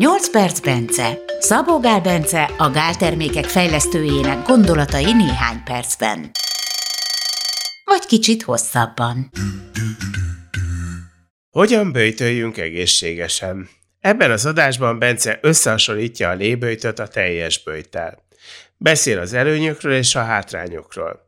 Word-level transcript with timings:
8 0.00 0.30
perc 0.30 0.60
Bence. 0.60 1.18
Szabó 1.38 1.80
Gál 1.80 2.00
Bence 2.00 2.42
a 2.58 2.70
gáltermékek 2.70 3.44
fejlesztőjének 3.44 4.46
gondolatai 4.46 5.12
néhány 5.12 5.62
percben. 5.64 6.30
Vagy 7.84 8.06
kicsit 8.06 8.42
hosszabban. 8.42 9.30
Hogyan 11.50 11.92
böjtöljünk 11.92 12.56
egészségesen? 12.56 13.68
Ebben 14.00 14.30
az 14.30 14.46
adásban 14.46 14.98
Bence 14.98 15.38
összehasonlítja 15.42 16.28
a 16.28 16.34
léböjtöt 16.34 16.98
a 16.98 17.08
teljes 17.08 17.62
böjtel. 17.62 18.24
Beszél 18.76 19.18
az 19.18 19.32
előnyökről 19.32 19.94
és 19.94 20.14
a 20.14 20.24
hátrányokról. 20.24 21.20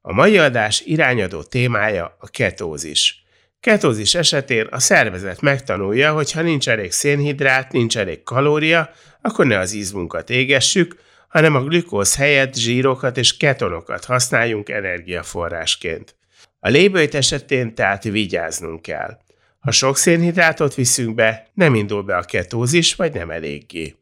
A 0.00 0.12
mai 0.12 0.38
adás 0.38 0.80
irányadó 0.80 1.42
témája 1.42 2.16
a 2.20 2.28
ketózis– 2.28 3.16
Ketózis 3.62 4.14
esetén 4.14 4.66
a 4.70 4.78
szervezet 4.78 5.40
megtanulja, 5.40 6.12
hogy 6.12 6.32
ha 6.32 6.42
nincs 6.42 6.68
elég 6.68 6.92
szénhidrát, 6.92 7.72
nincs 7.72 7.98
elég 7.98 8.22
kalória, 8.22 8.90
akkor 9.20 9.46
ne 9.46 9.58
az 9.58 9.72
izmunkat 9.72 10.30
égessük, 10.30 10.96
hanem 11.28 11.54
a 11.54 11.62
glükóz 11.62 12.16
helyett 12.16 12.54
zsírokat 12.54 13.16
és 13.16 13.36
ketonokat 13.36 14.04
használjunk 14.04 14.68
energiaforrásként. 14.68 16.16
A 16.60 16.68
lébőjt 16.68 17.14
esetén 17.14 17.74
tehát 17.74 18.02
vigyáznunk 18.02 18.82
kell. 18.82 19.18
Ha 19.58 19.70
sok 19.70 19.96
szénhidrátot 19.96 20.74
viszünk 20.74 21.14
be, 21.14 21.50
nem 21.54 21.74
indul 21.74 22.02
be 22.02 22.16
a 22.16 22.22
ketózis, 22.22 22.94
vagy 22.94 23.12
nem 23.12 23.30
eléggé. 23.30 23.94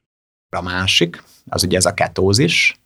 A 0.51 0.63
másik, 0.63 1.23
az 1.47 1.65
ugye 1.65 1.77
ez 1.77 1.87
a 1.87 1.95
ketózis, 1.95 2.80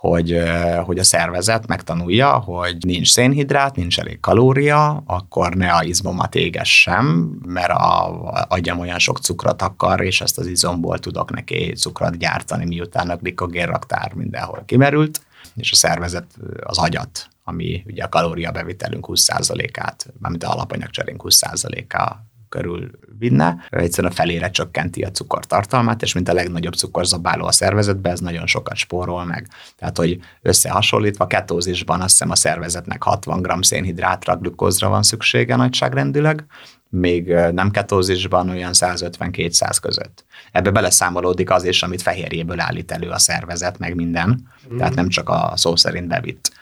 hogy, 0.00 0.42
hogy 0.84 0.98
a 0.98 1.04
szervezet 1.04 1.66
megtanulja, 1.66 2.30
hogy 2.30 2.76
nincs 2.80 3.10
szénhidrát, 3.10 3.76
nincs 3.76 3.98
elég 3.98 4.20
kalória, 4.20 5.02
akkor 5.06 5.54
ne 5.54 5.72
a 5.72 5.82
izmomat 5.82 6.34
égessem, 6.34 7.38
mert 7.46 7.70
a, 7.70 8.46
agyam 8.48 8.78
olyan 8.78 8.98
sok 8.98 9.18
cukrot 9.18 9.62
akar, 9.62 10.00
és 10.00 10.20
ezt 10.20 10.38
az 10.38 10.46
izomból 10.46 10.98
tudok 10.98 11.30
neki 11.30 11.72
cukrot 11.76 12.18
gyártani, 12.18 12.64
miután 12.64 13.10
a 13.10 13.16
glikogén 13.16 13.66
raktár 13.66 14.12
mindenhol 14.14 14.62
kimerült, 14.66 15.20
és 15.54 15.72
a 15.72 15.74
szervezet 15.74 16.26
az 16.60 16.78
agyat, 16.78 17.28
ami 17.44 17.82
ugye 17.86 18.04
a 18.04 18.08
kalóriabevitelünk 18.08 19.06
20%-át, 19.08 20.06
mármint 20.18 20.44
a 20.44 20.52
alapanyagcserénk 20.52 21.22
20%-a 21.24 22.16
körül 22.48 22.90
vinne, 23.18 23.66
egyszerűen 23.70 24.12
a 24.12 24.16
felére 24.16 24.50
csökkenti 24.50 25.02
a 25.02 25.10
cukortartalmát, 25.10 26.02
és 26.02 26.14
mint 26.14 26.28
a 26.28 26.32
legnagyobb 26.32 26.74
cukorzabáló 26.74 27.46
a 27.46 27.52
szervezetben, 27.52 28.12
ez 28.12 28.20
nagyon 28.20 28.46
sokat 28.46 28.76
spórol 28.76 29.24
meg. 29.24 29.48
Tehát, 29.76 29.96
hogy 29.96 30.18
összehasonlítva 30.42 31.26
ketózisban 31.26 32.00
azt 32.00 32.10
hiszem 32.10 32.30
a 32.30 32.36
szervezetnek 32.36 33.02
60 33.02 33.42
g 33.42 33.64
szénhidrátra, 33.64 34.36
glükózra 34.36 34.88
van 34.88 35.02
szüksége 35.02 35.56
nagyságrendileg, 35.56 36.46
még 36.88 37.26
nem 37.28 37.70
ketózisban 37.70 38.48
olyan 38.48 38.70
150-200 38.74 39.76
között. 39.80 40.24
Ebbe 40.52 40.70
beleszámolódik 40.70 41.50
az 41.50 41.64
is, 41.64 41.82
amit 41.82 42.02
fehérjéből 42.02 42.60
állít 42.60 42.92
elő 42.92 43.08
a 43.08 43.18
szervezet, 43.18 43.78
meg 43.78 43.94
minden, 43.94 44.48
mm. 44.72 44.76
tehát 44.76 44.94
nem 44.94 45.08
csak 45.08 45.28
a 45.28 45.52
szó 45.54 45.76
szerint 45.76 46.08
bevitt 46.08 46.52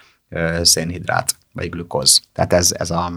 szénhidrát 0.63 1.37
vagy 1.55 1.71
glükóz. 1.71 2.23
Tehát 2.33 2.53
ez, 2.53 2.75
ez, 2.79 2.91
a, 2.91 3.13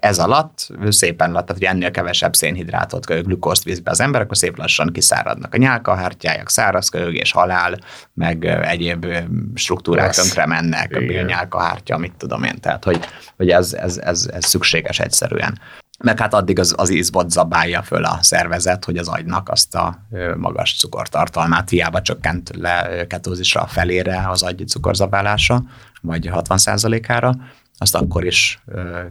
ez 0.00 0.18
alatt 0.18 0.68
szépen 0.88 1.30
tehát 1.32 1.52
hogy 1.52 1.62
ennél 1.62 1.90
kevesebb 1.90 2.34
szénhidrátot, 2.34 3.06
glükózt 3.06 3.64
víz 3.64 3.80
be 3.80 3.90
az 3.90 4.00
ember, 4.00 4.20
akkor 4.20 4.36
szép 4.36 4.58
lassan 4.58 4.92
kiszáradnak 4.92 5.54
a 5.54 5.56
nyálkahártyáják, 5.56 6.48
szárazkőgés, 6.48 7.32
halál, 7.32 7.78
meg 8.14 8.44
egyéb 8.44 9.06
struktúrák 9.54 10.14
tönkre 10.14 10.46
mennek, 10.46 10.96
a 10.96 11.22
nyálkahártya, 11.22 11.98
mit 11.98 12.12
tudom 12.16 12.42
én. 12.42 12.60
Tehát, 12.60 12.84
hogy, 12.84 13.00
hogy 13.36 13.50
ez, 13.50 13.72
ez, 13.72 13.98
ez, 13.98 14.28
ez 14.32 14.44
szükséges 14.44 15.00
egyszerűen 15.00 15.58
meg 16.02 16.18
hát 16.18 16.34
addig 16.34 16.58
az, 16.58 16.74
az 16.76 16.90
izbot 16.90 17.30
zabálja 17.30 17.82
föl 17.82 18.04
a 18.04 18.18
szervezet, 18.20 18.84
hogy 18.84 18.96
az 18.96 19.08
agynak 19.08 19.48
azt 19.48 19.74
a 19.74 20.06
magas 20.36 20.76
cukortartalmát 20.76 21.70
hiába 21.70 22.02
csökkent 22.02 22.50
le 22.56 23.06
ketózisra 23.06 23.60
a 23.60 23.66
felére 23.66 24.28
az 24.28 24.42
agy 24.42 24.68
cukorzabálása, 24.68 25.62
vagy 26.00 26.30
60%-ára, 26.32 27.34
azt 27.82 27.94
akkor 27.94 28.24
is 28.24 28.62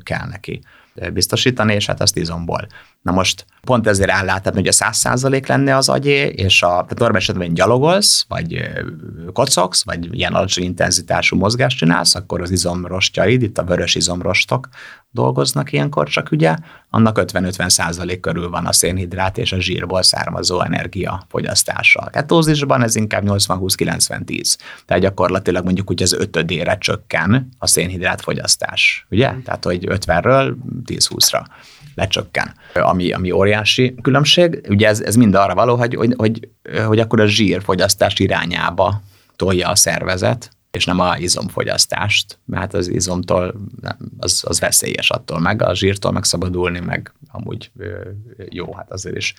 kell 0.03 0.28
neki 0.29 0.62
biztosítani, 1.13 1.73
és 1.73 1.85
hát 1.85 2.01
azt 2.01 2.18
izomból. 2.18 2.68
Na 3.01 3.12
most 3.12 3.45
pont 3.62 3.88
ezért 3.88 4.09
áll 4.09 4.29
át, 4.29 4.44
tehát 4.44 4.59
ugye 4.59 4.72
100% 4.73 5.47
lenne 5.47 5.75
az 5.75 5.90
agyé, 5.90 6.28
és 6.28 6.63
a, 6.63 6.68
tehát 6.68 7.00
normális 7.00 7.29
esetben 7.29 7.53
gyalogolsz, 7.53 8.25
vagy 8.28 8.69
kocogsz, 9.34 9.84
vagy 9.84 10.16
ilyen 10.18 10.34
alacsony 10.34 10.63
intenzitású 10.63 11.38
mozgást 11.38 11.78
csinálsz, 11.78 12.16
akkor 12.16 12.41
az 12.41 12.51
izomrostjaid, 12.51 13.41
itt 13.41 13.57
a 13.57 13.63
vörös 13.63 13.95
izomrostok 13.95 14.69
dolgoznak 15.12 15.72
ilyenkor 15.72 16.07
csak 16.07 16.31
ugye, 16.31 16.56
annak 16.90 17.19
50-50 17.22 17.69
százalék 17.69 18.19
körül 18.19 18.50
van 18.50 18.66
a 18.66 18.74
szénhidrát 18.74 19.38
és 19.38 19.51
a 19.51 19.59
zsírból 19.59 20.03
származó 20.03 20.62
energia 20.62 21.25
fogyasztása. 21.29 22.00
A 22.00 22.09
ketózisban 22.09 22.84
ez 22.84 22.95
inkább 22.95 23.24
80-20-90-10. 23.25 24.56
Tehát 24.85 25.03
gyakorlatilag 25.03 25.63
mondjuk 25.63 25.90
úgy 25.91 26.01
az 26.01 26.13
ötödére 26.13 26.78
csökken 26.78 27.50
a 27.57 27.68
szénhidrát 27.68 28.22
fogyasztás, 28.22 28.60
ugye? 29.09 29.33
Tehát, 29.44 29.66
hogy 29.66 29.88
50-ről 29.89 30.55
10-20-ra 30.85 31.45
lecsökken, 31.95 32.53
ami, 32.73 33.11
ami 33.11 33.31
óriási 33.31 33.95
különbség. 34.01 34.61
Ugye 34.69 34.88
ez, 34.88 35.01
ez 35.01 35.16
mind 35.16 35.35
arra 35.35 35.53
való, 35.53 35.75
hogy, 35.75 35.95
hogy, 35.95 36.13
hogy, 36.17 36.49
hogy 36.85 37.00
akkor 37.00 37.19
a 37.19 37.27
zsírfogyasztás 37.27 38.19
irányába 38.19 39.01
tolja 39.35 39.69
a 39.69 39.75
szervezet, 39.75 40.51
és 40.71 40.85
nem 40.85 41.00
a 41.00 41.17
izomfogyasztást, 41.17 42.39
mert 42.45 42.73
az 42.73 42.88
izomtól 42.88 43.55
az, 44.19 44.44
az 44.47 44.59
veszélyes 44.59 45.09
attól 45.09 45.39
meg, 45.39 45.61
a 45.61 45.75
zsírtól 45.75 46.11
megszabadulni, 46.11 46.79
meg 46.79 47.13
amúgy 47.31 47.71
jó, 48.50 48.73
hát 48.73 48.91
azért 48.91 49.16
is 49.16 49.33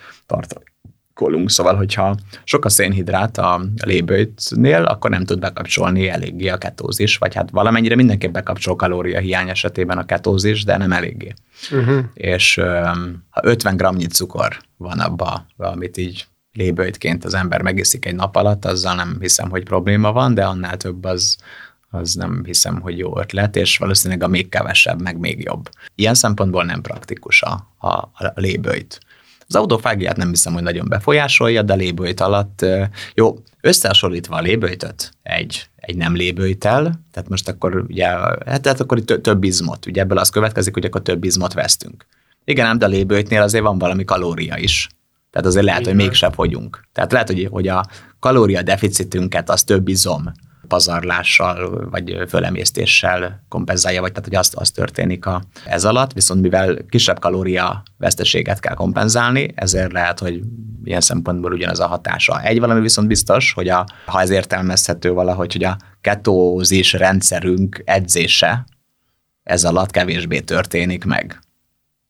tartalékolunk. 1.22 1.50
Szóval, 1.50 1.76
hogyha 1.76 2.16
sok 2.44 2.64
a 2.64 2.68
szénhidrát 2.68 3.38
a 3.38 3.60
lébőtnél, 3.84 4.82
akkor 4.82 5.10
nem 5.10 5.24
tud 5.24 5.38
bekapcsolni 5.38 6.08
eléggé 6.08 6.48
a 6.48 6.58
ketózis, 6.58 7.16
vagy 7.16 7.34
hát 7.34 7.50
valamennyire 7.50 7.94
mindenképp 7.94 8.32
bekapcsol 8.32 8.76
kalória 8.76 9.18
hiány 9.18 9.48
esetében 9.48 9.98
a 9.98 10.06
ketózis, 10.06 10.64
de 10.64 10.76
nem 10.76 10.92
eléggé. 10.92 11.32
Uh-huh. 11.70 12.04
És 12.14 12.60
ha 13.30 13.40
50 13.42 13.76
gramnyi 13.76 14.06
cukor 14.06 14.56
van 14.76 14.98
abba, 14.98 15.46
amit 15.56 15.96
így 15.96 16.26
lébőjtként 16.52 17.24
az 17.24 17.34
ember 17.34 17.62
megiszik 17.62 18.06
egy 18.06 18.14
nap 18.14 18.36
alatt, 18.36 18.64
azzal 18.64 18.94
nem 18.94 19.16
hiszem, 19.20 19.50
hogy 19.50 19.64
probléma 19.64 20.12
van, 20.12 20.34
de 20.34 20.44
annál 20.44 20.76
több 20.76 21.04
az, 21.04 21.36
az 21.90 22.14
nem 22.14 22.42
hiszem, 22.44 22.80
hogy 22.80 22.98
jó 22.98 23.18
ötlet, 23.18 23.56
és 23.56 23.78
valószínűleg 23.78 24.22
a 24.22 24.28
még 24.28 24.48
kevesebb, 24.48 25.02
meg 25.02 25.18
még 25.18 25.42
jobb. 25.44 25.68
Ilyen 25.94 26.14
szempontból 26.14 26.64
nem 26.64 26.80
praktikus 26.80 27.42
a, 27.42 27.74
a, 27.78 27.88
a 27.88 28.32
lébőjt. 28.34 29.00
Az 29.54 29.60
autofágiát 29.60 30.16
nem 30.16 30.28
hiszem, 30.28 30.52
hogy 30.52 30.62
nagyon 30.62 30.88
befolyásolja, 30.88 31.62
de 31.62 31.74
lébőjt 31.74 32.20
alatt, 32.20 32.66
jó, 33.14 33.38
összehasonlítva 33.60 34.36
a 34.36 34.40
lébőjtöt 34.40 35.12
egy, 35.22 35.66
egy 35.76 35.96
nem 35.96 36.14
lébőjtel, 36.14 37.00
tehát 37.10 37.28
most 37.28 37.48
akkor 37.48 37.84
ugye, 37.88 38.06
hát 38.46 38.62
tehát 38.62 38.80
akkor 38.80 38.98
itt 38.98 39.22
több 39.22 39.44
izmot, 39.44 39.86
ugye 39.86 40.00
ebből 40.00 40.18
az 40.18 40.30
következik, 40.30 40.74
hogy 40.74 40.84
akkor 40.84 41.02
több 41.02 41.24
izmot 41.24 41.52
vesztünk. 41.52 42.06
Igen, 42.44 42.66
ám 42.66 42.78
de 42.78 42.84
a 42.84 42.88
lébőjtnél 42.88 43.42
azért 43.42 43.64
van 43.64 43.78
valami 43.78 44.04
kalória 44.04 44.56
is. 44.56 44.88
Tehát 45.30 45.46
azért 45.46 45.64
lehet, 45.64 45.80
Igen. 45.80 45.94
hogy 45.94 46.02
mégsem 46.04 46.32
fogyunk. 46.32 46.84
Tehát 46.92 47.12
lehet, 47.12 47.28
hogy, 47.28 47.48
hogy 47.50 47.68
a 47.68 47.86
kalória 48.18 48.62
deficitünket 48.62 49.50
az 49.50 49.64
több 49.64 49.88
izom 49.88 50.32
pazarlással 50.72 51.88
vagy 51.90 52.24
fölemésztéssel 52.28 53.44
kompenzálja, 53.48 54.00
vagy 54.00 54.12
tehát, 54.12 54.28
hogy 54.28 54.38
azt, 54.38 54.54
az 54.54 54.70
történik 54.70 55.26
a, 55.26 55.42
ez 55.66 55.84
alatt, 55.84 56.12
viszont 56.12 56.40
mivel 56.40 56.76
kisebb 56.88 57.18
kalória 57.18 57.82
veszteséget 57.98 58.60
kell 58.60 58.74
kompenzálni, 58.74 59.52
ezért 59.54 59.92
lehet, 59.92 60.18
hogy 60.18 60.40
ilyen 60.84 61.00
szempontból 61.00 61.52
ugyanaz 61.52 61.80
a 61.80 61.86
hatása. 61.86 62.42
Egy 62.42 62.60
valami 62.60 62.80
viszont 62.80 63.08
biztos, 63.08 63.52
hogy 63.52 63.68
a, 63.68 63.86
ha 64.06 64.20
ez 64.20 64.30
értelmezhető 64.30 65.12
valahogy, 65.12 65.52
hogy 65.52 65.64
a 65.64 65.76
ketózis 66.00 66.92
rendszerünk 66.92 67.82
edzése 67.84 68.64
ez 69.42 69.64
alatt 69.64 69.90
kevésbé 69.90 70.40
történik 70.40 71.04
meg. 71.04 71.40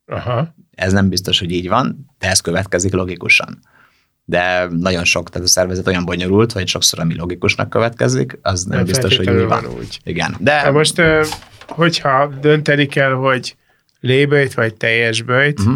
Aha. 0.06 0.54
Ez 0.70 0.92
nem 0.92 1.08
biztos, 1.08 1.38
hogy 1.38 1.50
így 1.50 1.68
van, 1.68 2.14
de 2.18 2.28
ez 2.28 2.40
következik 2.40 2.92
logikusan. 2.92 3.58
De 4.32 4.66
nagyon 4.70 5.04
sok, 5.04 5.30
tehát 5.30 5.46
a 5.46 5.50
szervezet 5.50 5.86
olyan 5.86 6.04
bonyolult, 6.04 6.52
hogy 6.52 6.68
sokszor 6.68 7.00
ami 7.00 7.16
logikusnak 7.16 7.70
következik, 7.70 8.38
az 8.42 8.64
nem, 8.64 8.76
nem 8.76 8.86
biztos, 8.86 9.16
hogy 9.16 9.30
úgy 9.30 9.46
van. 9.46 9.66
Úgy. 9.66 10.00
Igen. 10.04 10.36
De... 10.38 10.60
de 10.62 10.70
most, 10.70 11.02
hogyha 11.68 12.26
dönteni 12.40 12.86
kell, 12.86 13.12
hogy 13.12 13.56
léböjt 14.00 14.54
vagy 14.54 14.74
teljes 14.74 15.22
bőjt, 15.22 15.60
uh-huh. 15.60 15.74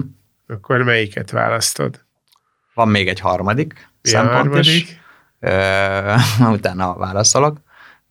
akkor 0.48 0.82
melyiket 0.82 1.30
választod? 1.30 2.04
Van 2.74 2.88
még 2.88 3.08
egy 3.08 3.20
harmadik 3.20 3.88
Mi 4.02 4.08
szempont 4.08 4.36
harmadik? 4.36 4.66
is. 4.66 5.00
Ö, 5.40 6.14
utána 6.56 6.94
válaszolok. 6.94 7.58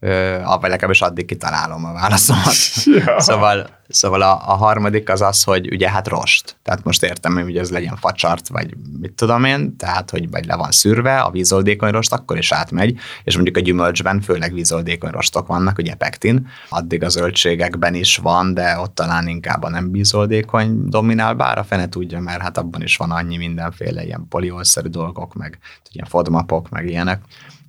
Vagy 0.00 0.70
legalábbis 0.70 1.00
addig 1.02 1.26
kitalálom 1.26 1.84
a 1.84 1.92
válaszomat. 1.92 2.54
Ja. 3.06 3.20
Szóval 3.20 3.76
Szóval 3.88 4.22
a, 4.22 4.32
a 4.32 4.54
harmadik 4.54 5.10
az 5.10 5.20
az, 5.20 5.42
hogy 5.42 5.72
ugye 5.72 5.90
hát 5.90 6.08
rost. 6.08 6.56
Tehát 6.62 6.84
most 6.84 7.02
értem, 7.02 7.34
hogy 7.34 7.56
ez 7.56 7.70
legyen 7.70 7.96
facsart, 7.96 8.48
vagy 8.48 8.74
mit 9.00 9.12
tudom 9.12 9.44
én, 9.44 9.76
tehát 9.76 10.10
hogy 10.10 10.30
vagy 10.30 10.46
le 10.46 10.56
van 10.56 10.70
szűrve, 10.70 11.20
a 11.20 11.30
vízoldékony 11.30 11.90
rost 11.90 12.12
akkor 12.12 12.38
is 12.38 12.52
átmegy, 12.52 12.98
és 13.24 13.34
mondjuk 13.34 13.56
a 13.56 13.60
gyümölcsben 13.60 14.20
főleg 14.20 14.52
vízoldékony 14.52 15.10
rostok 15.10 15.46
vannak, 15.46 15.78
ugye 15.78 15.94
pektin, 15.94 16.48
addig 16.68 17.02
a 17.02 17.08
zöldségekben 17.08 17.94
is 17.94 18.16
van, 18.16 18.54
de 18.54 18.78
ott 18.78 18.94
talán 18.94 19.28
inkább 19.28 19.62
a 19.62 19.70
nem 19.70 19.92
vízoldékony 19.92 20.88
dominál, 20.88 21.34
bár 21.34 21.58
a 21.58 21.64
fene 21.64 21.88
tudja, 21.88 22.20
mert 22.20 22.40
hát 22.40 22.58
abban 22.58 22.82
is 22.82 22.96
van 22.96 23.10
annyi 23.10 23.36
mindenféle 23.36 24.04
ilyen 24.04 24.26
poliolszerű 24.28 24.88
dolgok, 24.88 25.34
meg 25.34 25.58
ilyen 25.92 26.06
fodmapok, 26.06 26.68
meg 26.68 26.86
ilyenek. 26.88 27.20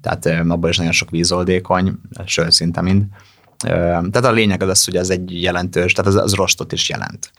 Tehát 0.08 0.50
abban 0.50 0.70
is 0.70 0.78
nagyon 0.78 0.92
sok 0.92 1.10
vízoldékony, 1.10 1.94
sőt 2.26 2.52
szinte 2.52 2.82
mind 2.82 3.04
tehát 3.58 4.26
a 4.26 4.32
lényeg 4.32 4.62
az 4.62 4.70
az, 4.70 4.86
hogy 4.86 4.96
ez 4.96 5.10
egy 5.10 5.42
jelentős, 5.42 5.94
tehát 5.94 6.12
az, 6.12 6.22
az 6.22 6.34
rostot 6.34 6.72
is 6.72 6.90
jelent. 6.90 7.32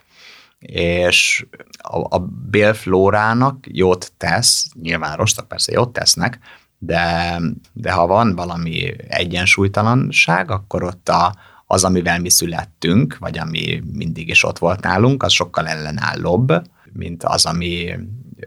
És 0.59 1.45
a, 1.77 2.15
a 2.15 2.19
bélflórának 2.49 3.65
jót 3.67 4.11
tesz, 4.17 4.65
nyilván 4.81 5.15
rostok 5.15 5.47
persze 5.47 5.71
jót 5.71 5.93
tesznek, 5.93 6.39
de, 6.77 7.39
de 7.73 7.91
ha 7.91 8.07
van 8.07 8.35
valami 8.35 8.93
egyensúlytalanság, 9.07 10.51
akkor 10.51 10.83
ott 10.83 11.09
a, 11.09 11.35
az, 11.67 11.83
amivel 11.83 12.19
mi 12.19 12.29
születtünk, 12.29 13.17
vagy 13.19 13.37
ami 13.37 13.83
mindig 13.93 14.29
is 14.29 14.43
ott 14.43 14.57
volt 14.57 14.81
nálunk, 14.81 15.23
az 15.23 15.31
sokkal 15.31 15.67
ellenállóbb, 15.67 16.51
mint 16.93 17.23
az, 17.23 17.45
ami, 17.45 17.95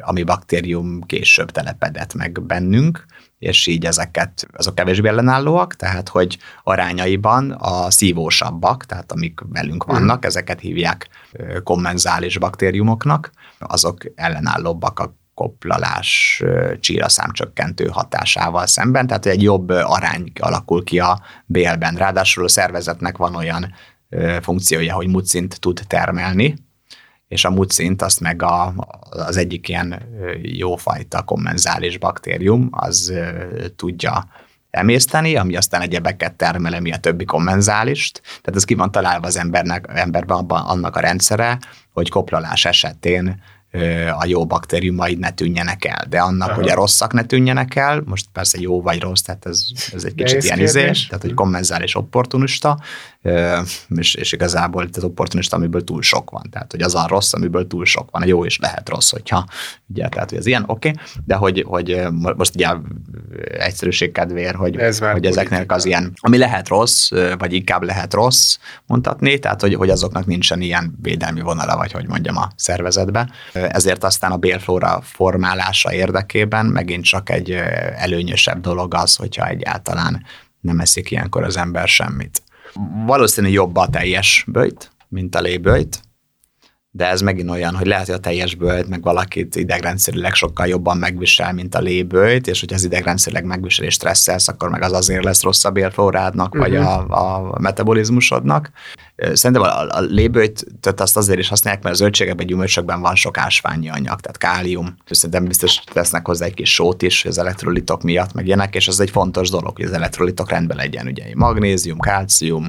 ami 0.00 0.23
baktérium 0.23 1.00
később 1.00 1.50
telepedett 1.50 2.15
meg 2.15 2.43
bennünk, 2.43 3.05
és 3.39 3.67
így 3.67 3.85
ezeket, 3.85 4.47
azok 4.53 4.75
kevésbé 4.75 5.09
ellenállóak, 5.09 5.77
tehát 5.77 6.09
hogy 6.09 6.39
arányaiban 6.62 7.50
a 7.50 7.91
szívósabbak, 7.91 8.85
tehát 8.85 9.12
amik 9.12 9.41
velünk 9.49 9.85
mhm. 9.85 9.94
vannak, 9.94 10.19
mm. 10.19 10.27
ezeket 10.29 10.61
hívják 10.61 11.09
kommenzális 11.62 12.39
baktériumoknak, 12.39 13.31
azok 13.59 14.05
ellenállóbbak 14.15 14.99
a 14.99 15.17
koplalás 15.35 16.43
csíraszámcsökkentő 16.81 17.87
hatásával 17.87 18.67
szemben, 18.67 19.06
tehát 19.06 19.27
egy 19.27 19.43
jobb 19.43 19.69
arány 19.69 20.33
alakul 20.41 20.85
ki 20.85 20.99
a 20.99 21.21
bélben. 21.47 21.95
Ráadásul 21.95 22.45
a 22.45 22.49
szervezetnek 22.49 23.17
van 23.17 23.35
olyan 23.35 23.75
funkciója, 24.41 24.95
hogy 24.95 25.09
mucint 25.09 25.61
tud 25.61 25.81
termelni, 25.87 26.55
és 27.32 27.44
a 27.44 27.50
mucint 27.50 28.02
azt 28.02 28.20
meg 28.20 28.43
a, 28.43 28.75
az 29.11 29.37
egyik 29.37 29.69
ilyen 29.69 30.02
jófajta 30.43 31.23
kommenzális 31.23 31.99
baktérium, 31.99 32.69
az 32.70 33.12
tudja 33.76 34.29
emészteni, 34.70 35.37
ami 35.37 35.56
aztán 35.56 35.81
egyebeket 35.81 36.34
termel, 36.34 36.73
ami 36.73 36.93
a 36.93 36.96
többi 36.96 37.25
kommenzálist. 37.25 38.20
Tehát 38.23 38.56
ez 38.56 38.64
ki 38.64 38.75
van 38.75 38.90
találva 38.90 39.26
az 39.26 39.37
embernek, 39.37 39.87
emberben 39.88 40.37
abban, 40.37 40.67
annak 40.67 40.96
a 40.96 41.00
rendszere, 41.00 41.58
hogy 41.93 42.08
koplalás 42.08 42.64
esetén 42.64 43.43
a 44.19 44.25
jó 44.27 44.47
baktériumaid 44.47 45.19
ne 45.19 45.31
tűnjenek 45.31 45.85
el, 45.85 46.07
de 46.09 46.21
annak, 46.21 46.49
Aha. 46.49 46.61
hogy 46.61 46.69
a 46.69 46.75
rosszak 46.75 47.13
ne 47.13 47.25
tűnjenek 47.25 47.75
el, 47.75 48.03
most 48.05 48.27
persze 48.33 48.61
jó 48.61 48.83
vagy 48.83 49.01
rossz, 49.01 49.21
tehát 49.21 49.47
ez, 49.47 49.65
ez 49.93 50.05
egy 50.05 50.15
kicsit 50.15 50.45
ilyen 50.45 50.61
izés, 50.61 51.07
tehát 51.07 51.23
hogy 51.23 51.35
kommenzális 51.35 51.97
opportunista, 51.97 52.79
és, 53.97 54.15
és 54.15 54.33
igazából 54.33 54.89
az 54.93 55.05
opportunista, 55.05 55.57
amiből 55.57 55.85
túl 55.85 56.03
sok 56.03 56.31
van, 56.31 56.43
tehát 56.51 56.71
hogy 56.71 56.83
az 56.83 56.95
a 56.95 57.07
rossz, 57.09 57.33
amiből 57.33 57.67
túl 57.67 57.85
sok 57.85 58.11
van, 58.11 58.23
a 58.23 58.27
jó 58.27 58.45
is 58.45 58.59
lehet 58.59 58.89
rossz, 58.89 59.11
hogyha 59.11 59.47
ugye, 59.87 60.09
tehát 60.09 60.29
hogy 60.29 60.39
ez 60.39 60.47
ilyen, 60.47 60.65
oké, 60.67 60.89
okay, 60.89 61.03
de 61.25 61.35
hogy, 61.35 61.65
hogy 61.67 62.07
most 62.37 62.55
ugye 62.55 62.69
egyszerűség 63.59 64.13
kedvéért, 64.13 64.57
hogy, 64.57 64.77
ez 64.77 64.99
hogy 64.99 65.27
ezeknek 65.27 65.73
az 65.73 65.85
ilyen, 65.85 66.13
ami 66.21 66.39
lehet 66.39 66.69
rossz, 66.69 67.11
vagy 67.39 67.53
inkább 67.53 67.83
lehet 67.83 68.15
rossz 68.15 68.59
mondhatni, 68.87 69.39
tehát 69.39 69.61
hogy, 69.61 69.75
hogy 69.75 69.91
azoknak 69.91 70.27
nincsen 70.27 70.61
ilyen 70.61 70.99
védelmi 71.03 71.41
vonala, 71.41 71.77
vagy 71.77 71.93
hogy 71.93 72.09
mondjam 72.09 72.37
a 72.37 72.51
szervezetbe 72.57 73.29
ezért 73.70 74.05
aztán 74.05 74.32
a 74.32 74.37
bélflóra 74.37 75.00
formálása 75.03 75.93
érdekében 75.93 76.67
megint 76.67 77.05
csak 77.05 77.31
egy 77.31 77.50
előnyösebb 77.97 78.61
dolog 78.61 78.94
az, 78.94 79.17
hogyha 79.17 79.47
egyáltalán 79.47 80.25
nem 80.61 80.81
eszik 80.81 81.11
ilyenkor 81.11 81.43
az 81.43 81.56
ember 81.56 81.88
semmit. 81.88 82.43
Valószínű 83.06 83.49
jobb 83.49 83.76
a 83.76 83.88
teljes 83.88 84.44
bőjt, 84.47 84.91
mint 85.09 85.35
a 85.35 85.41
lébőjt, 85.41 86.00
de 86.94 87.09
ez 87.09 87.21
megint 87.21 87.50
olyan, 87.50 87.75
hogy 87.75 87.87
lehet, 87.87 88.06
hogy 88.06 88.15
a 88.15 88.19
teljes 88.19 88.55
bőjt 88.55 88.89
meg 88.89 89.03
valakit 89.03 89.56
idegrendszerileg 89.56 90.35
sokkal 90.35 90.67
jobban 90.67 90.97
megvisel, 90.97 91.53
mint 91.53 91.75
a 91.75 91.81
lébőjt, 91.81 92.47
és 92.47 92.61
hogyha 92.61 92.77
az 92.77 92.85
idegrendszerileg 92.85 93.44
megvisel 93.44 93.85
és 93.85 93.94
stresszelsz, 93.94 94.49
akkor 94.49 94.69
meg 94.69 94.83
az 94.83 94.93
azért 94.93 95.25
lesz 95.25 95.43
rosszabb 95.43 95.77
élflórádnak, 95.77 96.55
uh-huh. 96.55 96.69
vagy 96.69 96.79
mhm. 96.79 97.12
a, 97.12 97.55
a 97.55 97.59
metabolizmusodnak. 97.61 98.71
Szerintem 99.33 99.62
a, 99.62 99.89
a 99.89 100.00
lébőjt 100.00 100.65
azt 100.97 101.17
azért 101.17 101.39
is 101.39 101.49
használják, 101.49 101.83
mert 101.83 101.94
a 101.94 101.99
zöldségekben, 101.99 102.47
gyümölcsökben 102.47 103.00
van 103.00 103.15
sok 103.15 103.38
ásványi 103.38 103.88
anyag, 103.88 104.21
tehát 104.21 104.38
kálium. 104.38 104.97
Szerintem 105.11 105.45
biztos 105.45 105.79
tesznek 105.93 106.27
hozzá 106.27 106.45
egy 106.45 106.55
kis 106.55 106.75
sót 106.75 107.03
is 107.03 107.25
az 107.25 107.38
elektrolitok 107.38 108.03
miatt, 108.03 108.33
meg 108.33 108.47
ilyenek, 108.47 108.75
és 108.75 108.88
ez 108.88 109.00
egy 109.00 109.11
fontos 109.11 109.50
dolog, 109.50 109.77
hogy 109.77 109.85
az 109.85 109.93
elektrolitok 109.93 110.50
rendben 110.50 110.77
legyen. 110.77 111.06
Ugye 111.06 111.25
magnézium, 111.35 111.99
kálcium, 111.99 112.67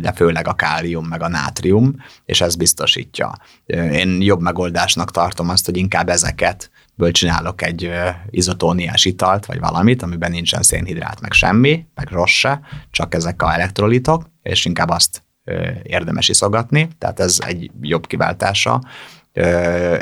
de 0.00 0.12
főleg 0.14 0.48
a 0.48 0.54
kálium 0.54 1.06
meg 1.06 1.22
a 1.22 1.28
nátrium, 1.28 1.94
és 2.24 2.40
ez 2.40 2.56
biztosítja. 2.56 3.32
Én 3.66 4.22
jobb 4.22 4.40
megoldásnak 4.40 5.10
tartom 5.10 5.48
azt, 5.48 5.64
hogy 5.64 5.76
inkább 5.76 6.08
ezeket 6.08 6.70
ből 6.94 7.10
csinálok 7.10 7.62
egy 7.62 7.92
izotóniás 8.30 9.04
italt, 9.04 9.46
vagy 9.46 9.60
valamit, 9.60 10.02
amiben 10.02 10.30
nincsen 10.30 10.62
szénhidrát, 10.62 11.20
meg 11.20 11.32
semmi, 11.32 11.84
meg 11.94 12.08
rossz 12.10 12.32
se, 12.32 12.60
csak 12.90 13.14
ezek 13.14 13.42
a 13.42 13.52
elektrolitok, 13.52 14.30
és 14.42 14.64
inkább 14.64 14.88
azt 14.88 15.22
érdemes 15.82 16.28
iszogatni, 16.28 16.88
tehát 16.98 17.20
ez 17.20 17.38
egy 17.46 17.70
jobb 17.80 18.06
kiváltása. 18.06 18.82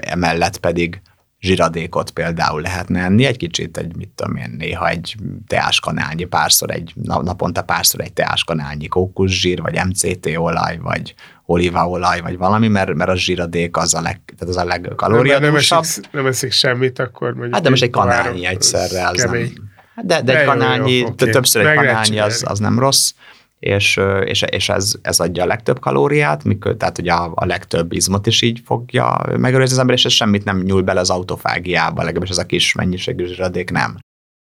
Emellett 0.01 0.59
pedig 0.59 1.03
zsiradékot 1.41 2.11
például 2.11 2.61
lehetne 2.61 3.03
enni, 3.03 3.25
egy 3.25 3.37
kicsit, 3.37 3.77
egy, 3.77 3.97
mit 3.97 4.11
tudom 4.15 4.37
én, 4.37 4.55
néha 4.59 4.89
egy 4.89 5.15
teáskanálnyi, 5.47 6.25
párszor 6.25 6.71
egy, 6.71 6.93
naponta 7.05 7.63
párszor 7.63 8.01
egy 8.01 8.13
teáskanálnyi 8.13 8.87
kókuszsír, 8.87 9.61
vagy 9.61 9.81
MCT 9.87 10.27
olaj, 10.37 10.79
vagy 10.79 11.15
olívaolaj, 11.47 12.21
vagy 12.21 12.37
valami, 12.37 12.69
mert, 12.69 12.95
mert 12.95 13.11
a 13.11 13.17
zsiradék 13.17 13.77
az 13.77 13.95
a, 13.95 14.01
leg, 14.01 14.21
tehát 14.25 14.55
az 14.55 14.57
a 14.57 14.65
legkalóriadúsabb. 14.65 15.83
Nem, 15.83 15.93
nem, 16.03 16.11
nem 16.23 16.27
eszik 16.27 16.53
semmit, 16.53 16.99
akkor 16.99 17.33
mondjuk... 17.33 17.55
Hát 17.55 17.63
de 17.63 17.71
most 17.71 17.83
egy 17.83 17.91
kanálnyi 17.91 18.47
egyszerre, 18.47 19.09
az 19.09 19.23
kemény. 19.23 19.53
nem... 19.55 20.07
De, 20.07 20.23
de 20.23 20.41
egy 20.41 20.47
kanálnyi, 20.47 20.93
jó, 20.93 20.99
jó, 20.99 21.07
okay. 21.07 21.31
többször 21.31 21.67
egy 21.67 21.77
kanálnyi, 21.77 22.19
az, 22.19 22.45
az 22.47 22.59
nem 22.59 22.79
rossz 22.79 23.13
és, 23.59 24.01
és, 24.25 24.43
és 24.51 24.69
ez, 24.69 24.95
ez 25.03 25.21
adja 25.21 25.43
a 25.43 25.47
legtöbb 25.47 25.81
kalóriát, 25.81 26.45
mikor, 26.45 26.77
tehát 26.77 26.99
ugye 26.99 27.13
a, 27.13 27.33
a 27.35 27.45
legtöbb 27.45 27.93
izmot 27.93 28.27
is 28.27 28.43
így 28.43 28.61
fogja 28.65 29.21
megőrizni 29.37 29.75
az 29.75 29.81
ember, 29.81 29.97
és 29.97 30.05
ez 30.05 30.13
semmit 30.13 30.45
nem 30.45 30.63
nyúl 30.63 30.83
bele 30.83 31.01
az 31.01 31.11
autofágiába, 31.11 32.03
legalábbis 32.03 32.31
ez 32.31 32.39
a 32.39 32.47
kis 32.47 32.75
mennyiségű 32.75 33.25
zsíradék 33.27 33.71
nem. 33.71 33.99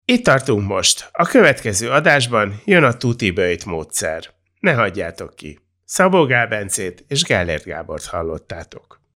Itt 0.05 0.25
tartunk 0.25 0.69
most. 0.69 1.09
A 1.13 1.27
következő 1.27 1.91
adásban 1.91 2.61
jön 2.65 2.85
a 2.85 2.93
tuti 2.93 3.31
bőjt 3.31 3.65
módszer. 3.65 4.25
Ne 4.61 4.73
hagyjátok 4.73 5.35
ki. 5.35 5.59
Szabó 5.85 6.27
Gál 6.27 6.47
Bencét 6.47 7.05
és 7.09 7.23
Gellért 7.23 7.65
Gábort 7.65 8.07
hallottátok. 8.07 9.00